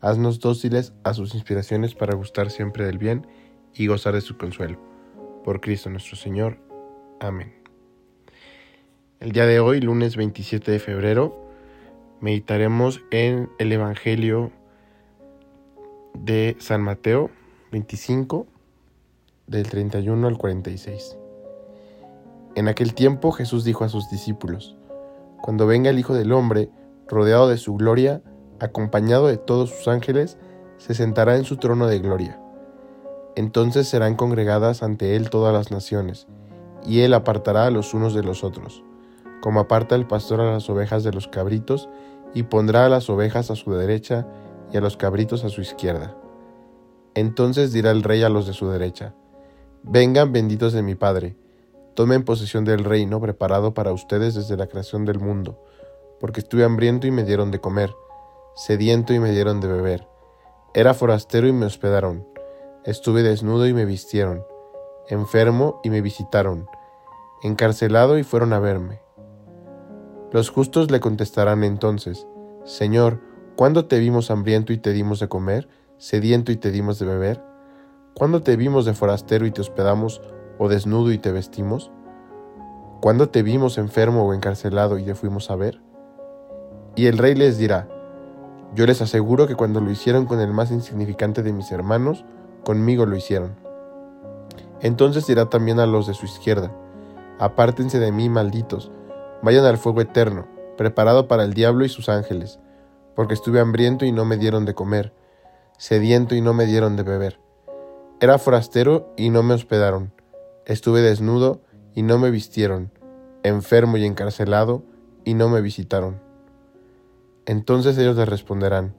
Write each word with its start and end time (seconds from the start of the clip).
Haznos 0.00 0.40
dóciles 0.40 0.94
a 1.04 1.12
sus 1.12 1.34
inspiraciones 1.34 1.94
para 1.94 2.14
gustar 2.14 2.50
siempre 2.50 2.86
del 2.86 2.96
bien 2.96 3.26
y 3.74 3.86
gozar 3.86 4.14
de 4.14 4.22
su 4.22 4.38
consuelo. 4.38 4.78
Por 5.44 5.60
Cristo 5.60 5.90
nuestro 5.90 6.16
Señor. 6.16 6.58
Amén. 7.20 7.54
El 9.20 9.32
día 9.32 9.44
de 9.44 9.60
hoy, 9.60 9.80
lunes 9.80 10.16
27 10.16 10.72
de 10.72 10.78
febrero, 10.78 11.46
meditaremos 12.20 13.02
en 13.10 13.50
el 13.58 13.72
Evangelio 13.72 14.50
de 16.14 16.56
San 16.60 16.80
Mateo 16.80 17.30
25, 17.70 18.46
del 19.46 19.68
31 19.68 20.26
al 20.26 20.38
46. 20.38 21.18
En 22.56 22.68
aquel 22.68 22.94
tiempo 22.94 23.32
Jesús 23.32 23.64
dijo 23.64 23.84
a 23.84 23.90
sus 23.90 24.08
discípulos, 24.10 24.76
Cuando 25.42 25.66
venga 25.66 25.90
el 25.90 25.98
Hijo 25.98 26.14
del 26.14 26.32
Hombre, 26.32 26.70
rodeado 27.06 27.48
de 27.48 27.58
su 27.58 27.74
gloria, 27.74 28.22
acompañado 28.60 29.26
de 29.26 29.36
todos 29.36 29.70
sus 29.70 29.88
ángeles, 29.88 30.38
se 30.78 30.94
sentará 30.94 31.36
en 31.36 31.44
su 31.44 31.56
trono 31.56 31.86
de 31.86 31.98
gloria. 31.98 32.40
Entonces 33.36 33.88
serán 33.88 34.16
congregadas 34.16 34.82
ante 34.82 35.16
él 35.16 35.30
todas 35.30 35.52
las 35.52 35.70
naciones, 35.70 36.26
y 36.86 37.00
él 37.00 37.14
apartará 37.14 37.66
a 37.66 37.70
los 37.70 37.94
unos 37.94 38.14
de 38.14 38.22
los 38.22 38.44
otros, 38.44 38.82
como 39.40 39.60
aparta 39.60 39.94
el 39.94 40.06
pastor 40.06 40.40
a 40.40 40.52
las 40.52 40.68
ovejas 40.70 41.04
de 41.04 41.12
los 41.12 41.28
cabritos, 41.28 41.88
y 42.34 42.44
pondrá 42.44 42.86
a 42.86 42.88
las 42.88 43.10
ovejas 43.10 43.50
a 43.50 43.56
su 43.56 43.72
derecha 43.72 44.26
y 44.72 44.76
a 44.76 44.80
los 44.80 44.96
cabritos 44.96 45.44
a 45.44 45.48
su 45.48 45.60
izquierda. 45.60 46.16
Entonces 47.14 47.72
dirá 47.72 47.90
el 47.90 48.02
rey 48.02 48.22
a 48.22 48.28
los 48.28 48.46
de 48.46 48.52
su 48.52 48.68
derecha, 48.68 49.14
Vengan 49.82 50.30
benditos 50.30 50.74
de 50.74 50.82
mi 50.82 50.94
Padre, 50.94 51.36
tomen 51.94 52.22
posesión 52.22 52.66
del 52.66 52.84
reino 52.84 53.18
preparado 53.18 53.72
para 53.72 53.92
ustedes 53.92 54.34
desde 54.34 54.58
la 54.58 54.66
creación 54.66 55.06
del 55.06 55.18
mundo, 55.18 55.58
porque 56.20 56.40
estuve 56.40 56.64
hambriento 56.64 57.06
y 57.06 57.10
me 57.10 57.24
dieron 57.24 57.50
de 57.50 57.60
comer 57.60 57.90
sediento 58.54 59.12
y 59.12 59.20
me 59.20 59.30
dieron 59.30 59.60
de 59.60 59.68
beber. 59.68 60.08
Era 60.74 60.94
forastero 60.94 61.46
y 61.46 61.52
me 61.52 61.66
hospedaron. 61.66 62.26
Estuve 62.84 63.22
desnudo 63.22 63.66
y 63.66 63.74
me 63.74 63.84
vistieron. 63.84 64.44
Enfermo 65.08 65.80
y 65.82 65.90
me 65.90 66.00
visitaron. 66.00 66.68
Encarcelado 67.42 68.18
y 68.18 68.22
fueron 68.22 68.52
a 68.52 68.58
verme. 68.58 69.00
Los 70.32 70.50
justos 70.50 70.90
le 70.90 71.00
contestarán 71.00 71.64
entonces, 71.64 72.26
Señor, 72.64 73.20
¿cuándo 73.56 73.86
te 73.86 73.98
vimos 73.98 74.30
hambriento 74.30 74.72
y 74.72 74.78
te 74.78 74.92
dimos 74.92 75.18
de 75.18 75.28
comer, 75.28 75.68
sediento 75.98 76.52
y 76.52 76.56
te 76.56 76.70
dimos 76.70 76.98
de 76.98 77.06
beber? 77.06 77.42
¿Cuándo 78.14 78.42
te 78.42 78.56
vimos 78.56 78.84
de 78.84 78.94
forastero 78.94 79.46
y 79.46 79.50
te 79.50 79.60
hospedamos, 79.60 80.22
o 80.58 80.68
desnudo 80.68 81.10
y 81.10 81.18
te 81.18 81.32
vestimos? 81.32 81.90
¿Cuándo 83.00 83.30
te 83.30 83.42
vimos 83.42 83.78
enfermo 83.78 84.26
o 84.26 84.34
encarcelado 84.34 84.98
y 84.98 85.04
te 85.04 85.14
fuimos 85.14 85.50
a 85.50 85.56
ver? 85.56 85.80
Y 86.96 87.06
el 87.06 87.18
rey 87.18 87.34
les 87.34 87.58
dirá, 87.58 87.88
yo 88.74 88.86
les 88.86 89.02
aseguro 89.02 89.46
que 89.46 89.56
cuando 89.56 89.80
lo 89.80 89.90
hicieron 89.90 90.26
con 90.26 90.40
el 90.40 90.52
más 90.52 90.70
insignificante 90.70 91.42
de 91.42 91.52
mis 91.52 91.72
hermanos, 91.72 92.24
conmigo 92.64 93.04
lo 93.04 93.16
hicieron. 93.16 93.56
Entonces 94.80 95.26
dirá 95.26 95.46
también 95.46 95.80
a 95.80 95.86
los 95.86 96.06
de 96.06 96.14
su 96.14 96.26
izquierda, 96.26 96.72
apártense 97.38 97.98
de 97.98 98.12
mí, 98.12 98.28
malditos, 98.28 98.90
vayan 99.42 99.64
al 99.64 99.78
fuego 99.78 100.00
eterno, 100.00 100.46
preparado 100.76 101.26
para 101.26 101.44
el 101.44 101.52
diablo 101.52 101.84
y 101.84 101.88
sus 101.88 102.08
ángeles, 102.08 102.60
porque 103.14 103.34
estuve 103.34 103.60
hambriento 103.60 104.04
y 104.04 104.12
no 104.12 104.24
me 104.24 104.36
dieron 104.36 104.64
de 104.64 104.74
comer, 104.74 105.12
sediento 105.76 106.34
y 106.34 106.40
no 106.40 106.54
me 106.54 106.66
dieron 106.66 106.96
de 106.96 107.02
beber. 107.02 107.40
Era 108.20 108.38
forastero 108.38 109.12
y 109.16 109.30
no 109.30 109.42
me 109.42 109.54
hospedaron, 109.54 110.12
estuve 110.64 111.00
desnudo 111.00 111.60
y 111.94 112.02
no 112.02 112.18
me 112.18 112.30
vistieron, 112.30 112.92
enfermo 113.42 113.96
y 113.96 114.04
encarcelado 114.04 114.84
y 115.24 115.34
no 115.34 115.48
me 115.48 115.60
visitaron. 115.60 116.29
Entonces 117.50 117.98
ellos 117.98 118.14
le 118.14 118.26
responderán, 118.26 118.94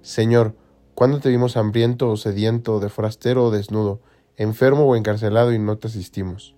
Señor, 0.00 0.56
¿cuándo 0.94 1.20
te 1.20 1.28
vimos 1.28 1.58
hambriento 1.58 2.08
o 2.08 2.16
sediento, 2.16 2.80
de 2.80 2.88
forastero 2.88 3.44
o 3.44 3.50
desnudo, 3.50 4.00
enfermo 4.38 4.86
o 4.86 4.96
encarcelado 4.96 5.52
y 5.52 5.58
no 5.58 5.76
te 5.76 5.88
asistimos? 5.88 6.56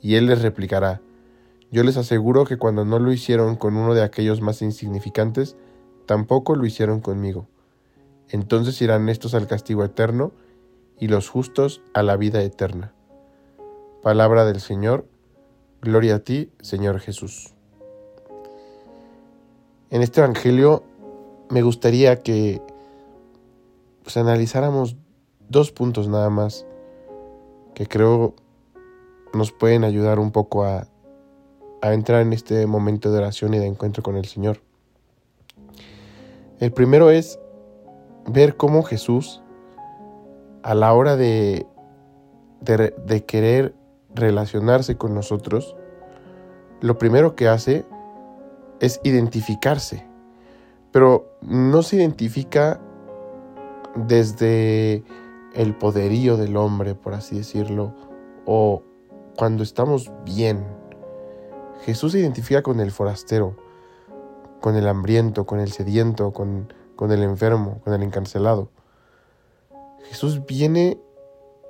Y 0.00 0.16
él 0.16 0.26
les 0.26 0.42
replicará, 0.42 1.02
Yo 1.70 1.84
les 1.84 1.96
aseguro 1.96 2.46
que 2.46 2.56
cuando 2.56 2.84
no 2.84 2.98
lo 2.98 3.12
hicieron 3.12 3.54
con 3.54 3.76
uno 3.76 3.94
de 3.94 4.02
aquellos 4.02 4.40
más 4.40 4.60
insignificantes, 4.60 5.56
tampoco 6.04 6.56
lo 6.56 6.66
hicieron 6.66 7.00
conmigo. 7.00 7.46
Entonces 8.28 8.82
irán 8.82 9.08
estos 9.08 9.34
al 9.34 9.46
castigo 9.46 9.84
eterno 9.84 10.32
y 10.98 11.06
los 11.06 11.28
justos 11.28 11.80
a 11.94 12.02
la 12.02 12.16
vida 12.16 12.42
eterna. 12.42 12.92
Palabra 14.02 14.44
del 14.46 14.60
Señor, 14.60 15.06
gloria 15.80 16.16
a 16.16 16.18
ti, 16.18 16.50
Señor 16.60 16.98
Jesús. 16.98 17.54
En 19.90 20.02
este 20.02 20.20
Evangelio 20.20 20.84
me 21.48 21.62
gustaría 21.62 22.22
que 22.22 22.62
pues, 24.04 24.16
analizáramos 24.16 24.96
dos 25.48 25.72
puntos 25.72 26.08
nada 26.08 26.30
más 26.30 26.64
que 27.74 27.86
creo 27.86 28.34
nos 29.34 29.50
pueden 29.50 29.82
ayudar 29.82 30.20
un 30.20 30.30
poco 30.30 30.64
a, 30.64 30.86
entrar 31.82 32.20
en 32.22 32.32
este 32.32 32.66
momento 32.66 33.10
de 33.10 33.18
oración 33.18 33.54
y 33.54 33.58
de 33.58 33.66
encuentro 33.66 34.02
con 34.02 34.16
el 34.16 34.26
Señor. 34.26 34.60
El 36.58 36.72
primero 36.72 37.10
es 37.10 37.40
ver 38.26 38.56
cómo 38.56 38.82
Jesús, 38.82 39.40
a 40.62 40.74
la 40.74 40.92
hora 40.92 41.16
de, 41.16 41.66
de, 42.60 42.94
de, 43.06 43.24
querer 43.24 43.74
relacionarse 44.14 44.96
con 44.98 45.14
nosotros, 45.14 45.74
lo 46.82 46.98
primero 46.98 47.34
que 47.34 47.48
hace 47.48 47.86
es 48.80 49.00
identificarse, 49.04 50.06
pero 50.90 51.38
no 51.42 51.82
se 51.82 51.96
identifica 51.96 52.80
desde 53.94 55.04
el 55.54 55.76
poderío 55.76 56.36
del 56.36 56.56
hombre, 56.56 56.94
por 56.94 57.14
así 57.14 57.36
decirlo, 57.36 57.94
o 58.46 58.82
cuando 59.36 59.62
estamos 59.62 60.10
bien. 60.24 60.64
Jesús 61.82 62.12
se 62.12 62.18
identifica 62.18 62.62
con 62.62 62.80
el 62.80 62.90
forastero, 62.90 63.56
con 64.60 64.76
el 64.76 64.88
hambriento, 64.88 65.46
con 65.46 65.60
el 65.60 65.72
sediento, 65.72 66.32
con, 66.32 66.72
con 66.96 67.12
el 67.12 67.22
enfermo, 67.22 67.80
con 67.84 67.92
el 67.94 68.02
encarcelado. 68.02 68.70
Jesús 70.04 70.44
viene 70.46 70.98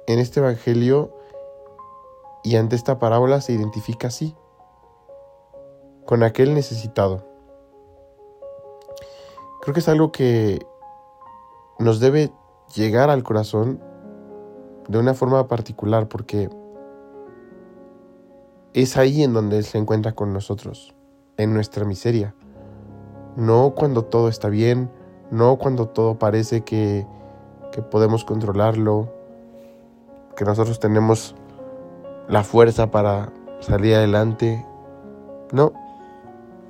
en 0.07 0.19
este 0.19 0.41
Evangelio 0.41 1.17
y 2.43 2.57
ante 2.57 2.77
esta 2.77 2.99
parábola 2.99 3.41
se 3.41 3.53
identifica 3.53 4.09
así 4.09 4.35
con 6.11 6.25
aquel 6.25 6.55
necesitado. 6.55 7.23
Creo 9.63 9.73
que 9.73 9.79
es 9.79 9.89
algo 9.89 10.11
que 10.11 10.59
nos 11.79 12.01
debe 12.01 12.33
llegar 12.75 13.11
al 13.11 13.23
corazón 13.23 13.81
de 14.89 14.99
una 14.99 15.15
forma 15.15 15.47
particular 15.47 16.09
porque 16.09 16.51
es 18.73 18.97
ahí 18.97 19.23
en 19.23 19.35
donde 19.35 19.59
Él 19.59 19.65
se 19.65 19.79
encuentra 19.79 20.11
con 20.11 20.33
nosotros, 20.33 20.97
en 21.37 21.55
nuestra 21.55 21.85
miseria. 21.85 22.35
No 23.37 23.77
cuando 23.77 24.05
todo 24.05 24.29
está 24.29 24.49
bien, 24.49 24.91
no 25.31 25.59
cuando 25.59 25.87
todo 25.87 26.19
parece 26.19 26.63
que, 26.63 27.07
que 27.71 27.83
podemos 27.83 28.25
controlarlo, 28.25 29.15
que 30.35 30.45
nosotros 30.45 30.81
tenemos 30.81 31.37
la 32.27 32.43
fuerza 32.43 32.91
para 32.91 33.33
salir 33.61 33.95
adelante. 33.95 34.67
No, 35.53 35.73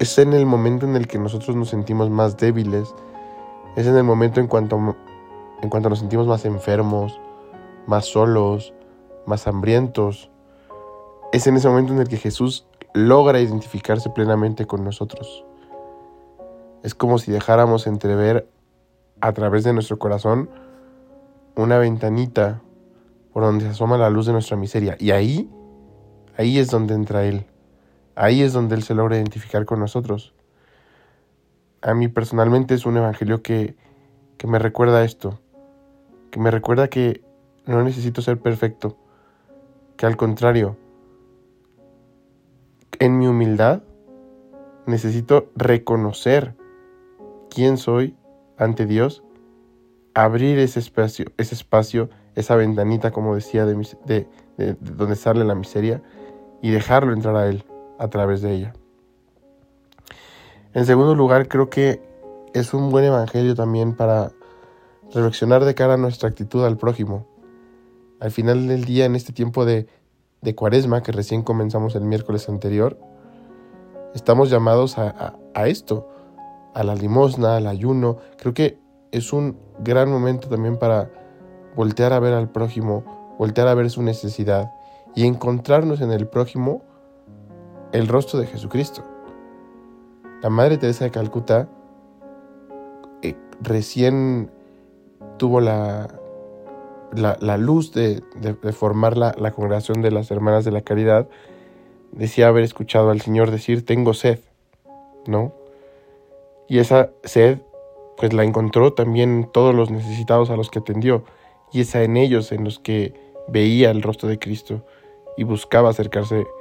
es 0.00 0.18
en 0.18 0.32
el 0.32 0.46
momento 0.46 0.86
en 0.86 0.96
el 0.96 1.06
que 1.06 1.18
nosotros 1.18 1.54
nos 1.54 1.68
sentimos 1.68 2.08
más 2.08 2.38
débiles, 2.38 2.94
es 3.76 3.86
en 3.86 3.94
el 3.96 4.02
momento 4.02 4.40
en 4.40 4.46
cuanto, 4.46 4.96
en 5.60 5.68
cuanto 5.68 5.90
nos 5.90 5.98
sentimos 5.98 6.26
más 6.26 6.46
enfermos, 6.46 7.20
más 7.86 8.06
solos, 8.06 8.72
más 9.26 9.46
hambrientos. 9.46 10.30
Es 11.32 11.46
en 11.46 11.56
ese 11.56 11.68
momento 11.68 11.92
en 11.92 12.00
el 12.00 12.08
que 12.08 12.16
Jesús 12.16 12.66
logra 12.94 13.40
identificarse 13.40 14.08
plenamente 14.08 14.66
con 14.66 14.84
nosotros. 14.84 15.44
Es 16.82 16.94
como 16.94 17.18
si 17.18 17.30
dejáramos 17.30 17.86
entrever 17.86 18.48
a 19.20 19.32
través 19.34 19.64
de 19.64 19.74
nuestro 19.74 19.98
corazón 19.98 20.48
una 21.56 21.76
ventanita 21.76 22.62
por 23.34 23.42
donde 23.42 23.66
se 23.66 23.72
asoma 23.72 23.98
la 23.98 24.08
luz 24.08 24.24
de 24.24 24.32
nuestra 24.32 24.56
miseria. 24.56 24.96
Y 24.98 25.10
ahí, 25.10 25.50
ahí 26.38 26.58
es 26.58 26.68
donde 26.70 26.94
entra 26.94 27.26
Él. 27.26 27.44
Ahí 28.14 28.42
es 28.42 28.52
donde 28.52 28.74
Él 28.74 28.82
se 28.82 28.94
logra 28.94 29.16
identificar 29.16 29.64
con 29.64 29.80
nosotros. 29.80 30.34
A 31.82 31.94
mí 31.94 32.08
personalmente 32.08 32.74
es 32.74 32.84
un 32.86 32.96
evangelio 32.96 33.42
que, 33.42 33.74
que 34.36 34.46
me 34.46 34.58
recuerda 34.58 35.04
esto, 35.04 35.40
que 36.30 36.40
me 36.40 36.50
recuerda 36.50 36.88
que 36.88 37.22
no 37.66 37.82
necesito 37.82 38.20
ser 38.20 38.38
perfecto, 38.38 38.96
que 39.96 40.06
al 40.06 40.16
contrario, 40.16 40.76
en 42.98 43.18
mi 43.18 43.26
humildad 43.26 43.82
necesito 44.86 45.50
reconocer 45.56 46.54
quién 47.48 47.76
soy 47.78 48.16
ante 48.58 48.86
Dios, 48.86 49.22
abrir 50.14 50.58
ese 50.58 50.80
espacio, 50.80 51.26
ese 51.38 51.54
espacio, 51.54 52.10
esa 52.34 52.56
ventanita, 52.56 53.10
como 53.10 53.34
decía, 53.34 53.64
de, 53.64 53.74
de, 54.04 54.28
de, 54.58 54.76
donde 54.80 55.16
sale 55.16 55.44
la 55.44 55.54
miseria, 55.54 56.02
y 56.60 56.70
dejarlo 56.70 57.14
entrar 57.14 57.36
a 57.36 57.48
Él 57.48 57.64
a 58.00 58.08
través 58.08 58.40
de 58.40 58.54
ella. 58.54 58.72
En 60.72 60.86
segundo 60.86 61.14
lugar, 61.14 61.48
creo 61.48 61.68
que 61.68 62.00
es 62.54 62.72
un 62.72 62.90
buen 62.90 63.04
evangelio 63.04 63.54
también 63.54 63.94
para 63.94 64.32
reflexionar 65.12 65.64
de 65.64 65.74
cara 65.74 65.94
a 65.94 65.96
nuestra 65.98 66.28
actitud 66.28 66.64
al 66.64 66.78
prójimo. 66.78 67.26
Al 68.20 68.30
final 68.30 68.66
del 68.68 68.84
día, 68.84 69.04
en 69.04 69.16
este 69.16 69.32
tiempo 69.32 69.64
de, 69.64 69.86
cuaresma 70.54 71.02
que 71.02 71.12
recién 71.12 71.42
comenzamos 71.42 71.94
el 71.94 72.04
miércoles 72.04 72.48
anterior, 72.48 72.98
estamos 74.14 74.48
llamados 74.48 74.96
a, 74.96 75.36
a, 75.54 75.68
esto, 75.68 76.08
a 76.74 76.82
la 76.82 76.94
limosna, 76.94 77.56
al 77.56 77.66
ayuno. 77.66 78.16
Creo 78.38 78.54
que 78.54 78.78
es 79.12 79.32
un 79.34 79.58
gran 79.80 80.10
momento 80.10 80.48
también 80.48 80.78
para 80.78 81.10
voltear 81.76 82.14
a 82.14 82.20
ver 82.20 82.32
al 82.32 82.48
prójimo, 82.48 83.36
voltear 83.38 83.68
a 83.68 83.74
ver 83.74 83.90
su 83.90 84.02
necesidad 84.02 84.72
y 85.14 85.26
encontrarnos 85.26 86.00
en 86.00 86.12
el 86.12 86.28
prójimo 86.28 86.82
el 87.92 88.08
rostro 88.08 88.38
de 88.38 88.46
Jesucristo. 88.46 89.02
La 90.42 90.50
Madre 90.50 90.78
Teresa 90.78 91.04
de 91.04 91.10
Calcuta 91.10 91.68
eh, 93.22 93.36
recién 93.60 94.50
tuvo 95.38 95.60
la, 95.60 96.08
la, 97.12 97.56
luz 97.56 97.92
de, 97.92 98.22
formar 98.72 99.16
la, 99.16 99.34
la, 99.38 99.52
congregación 99.52 100.02
de 100.02 100.10
las 100.10 100.30
Hermanas 100.30 100.64
de 100.64 100.70
la 100.70 100.82
Caridad, 100.82 101.28
decía 102.12 102.48
haber 102.48 102.64
escuchado 102.64 103.10
al 103.10 103.20
Señor 103.20 103.50
decir, 103.50 103.84
tengo 103.84 104.14
sed, 104.14 104.40
¿no? 105.26 105.52
Y 106.68 106.78
esa 106.78 107.10
sed, 107.24 107.58
pues 108.16 108.32
la 108.32 108.44
encontró 108.44 108.92
también 108.92 109.48
todos 109.52 109.74
los 109.74 109.90
necesitados 109.90 110.50
a 110.50 110.56
los 110.56 110.70
que 110.70 110.78
atendió, 110.78 111.24
y 111.72 111.80
esa 111.80 112.02
en 112.02 112.16
ellos 112.16 112.52
en 112.52 112.64
los 112.64 112.78
que 112.78 113.14
veía 113.48 113.90
el 113.90 114.02
rostro 114.02 114.28
de 114.28 114.38
Cristo 114.38 114.84
y 115.36 115.44
buscaba 115.44 115.90
acercarse 115.90 116.36
a 116.40 116.59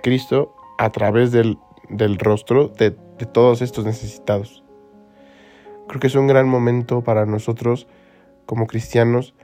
Cristo 0.00 0.54
a 0.78 0.90
través 0.90 1.32
del, 1.32 1.58
del 1.88 2.18
rostro 2.18 2.68
de, 2.68 2.90
de 3.18 3.26
todos 3.26 3.62
estos 3.62 3.84
necesitados. 3.84 4.62
Creo 5.88 6.00
que 6.00 6.06
es 6.06 6.14
un 6.14 6.26
gran 6.26 6.48
momento 6.48 7.02
para 7.02 7.26
nosotros 7.26 7.86
como 8.46 8.66
cristianos 8.66 9.34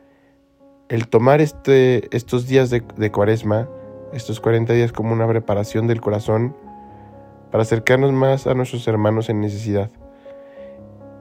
el 0.88 1.08
tomar 1.08 1.40
este, 1.40 2.14
estos 2.16 2.46
días 2.46 2.70
de, 2.70 3.12
cuaresma, 3.12 3.68
estos 4.12 4.40
40 4.40 4.72
días 4.72 4.92
como 4.92 5.12
una 5.12 5.28
preparación 5.28 5.86
del 5.86 6.00
corazón 6.00 6.56
para 7.50 7.62
acercarnos 7.62 8.12
más 8.12 8.46
a 8.46 8.54
nuestros 8.54 8.88
hermanos 8.88 9.28
en 9.28 9.40
necesidad. 9.40 9.90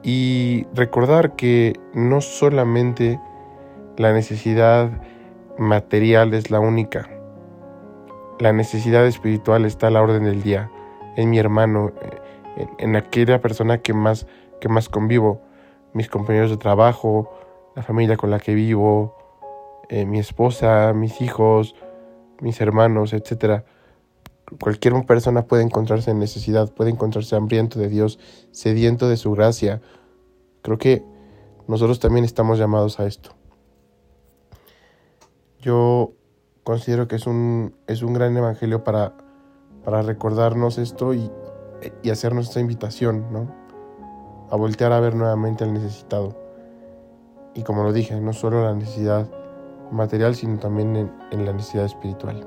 Y 0.02 0.66
recordar 0.74 1.36
que 1.36 1.74
no 1.92 2.20
solamente 2.20 3.20
la 3.96 4.12
necesidad 4.12 4.90
material 5.58 6.32
es 6.32 6.50
la 6.50 6.60
única, 6.60 7.10
la 8.40 8.52
necesidad 8.52 9.06
espiritual 9.06 9.64
está 9.64 9.88
a 9.88 9.90
la 9.90 10.02
orden 10.02 10.24
del 10.24 10.42
día, 10.42 10.70
en 11.16 11.30
mi 11.30 11.38
hermano, 11.38 11.92
en, 12.56 12.70
en 12.78 12.96
aquella 12.96 13.40
persona 13.40 13.78
que 13.78 13.92
más, 13.92 14.26
que 14.60 14.68
más 14.68 14.88
convivo, 14.88 15.40
mis 15.92 16.08
compañeros 16.08 16.50
de 16.50 16.56
trabajo, 16.56 17.30
la 17.74 17.82
familia 17.82 18.16
con 18.16 18.30
la 18.30 18.40
que 18.40 18.54
vivo, 18.54 19.14
eh, 19.88 20.04
mi 20.04 20.18
esposa, 20.18 20.92
mis 20.92 21.20
hijos, 21.20 21.74
mis 22.40 22.60
hermanos, 22.60 23.12
etc. 23.12 23.62
Cualquier 24.60 24.94
persona 25.06 25.46
puede 25.46 25.62
encontrarse 25.62 26.10
en 26.10 26.18
necesidad, 26.18 26.72
puede 26.72 26.90
encontrarse 26.90 27.36
hambriento 27.36 27.78
de 27.78 27.88
Dios, 27.88 28.18
sediento 28.50 29.08
de 29.08 29.16
su 29.16 29.32
gracia. 29.32 29.80
Creo 30.62 30.76
que 30.76 31.02
nosotros 31.68 32.00
también 32.00 32.24
estamos 32.24 32.58
llamados 32.58 33.00
a 33.00 33.06
esto. 33.06 33.30
Yo 35.60 36.12
considero 36.68 37.08
que 37.08 37.16
es 37.16 37.26
un, 37.26 37.72
es 37.86 38.02
un 38.02 38.12
gran 38.12 38.36
evangelio 38.36 38.84
para, 38.84 39.14
para 39.86 40.02
recordarnos 40.02 40.76
esto 40.76 41.14
y, 41.14 41.30
y 42.02 42.10
hacernos 42.10 42.48
esta 42.48 42.60
invitación, 42.60 43.24
¿no? 43.32 43.50
A 44.50 44.56
voltear 44.56 44.92
a 44.92 45.00
ver 45.00 45.14
nuevamente 45.14 45.64
al 45.64 45.72
necesitado. 45.72 46.36
Y 47.54 47.62
como 47.62 47.84
lo 47.84 47.94
dije, 47.94 48.20
no 48.20 48.34
solo 48.34 48.62
la 48.62 48.74
necesidad 48.74 49.26
material, 49.90 50.34
sino 50.34 50.58
también 50.58 51.10
en, 51.30 51.44
la 51.46 51.54
necesidad 51.54 51.86
espiritual. 51.86 52.46